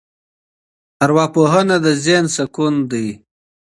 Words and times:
ارواپوهنه 1.03 1.75
د 1.83 1.87
ذهن 2.05 2.25
سکون 2.35 2.75
دی. 2.91 3.07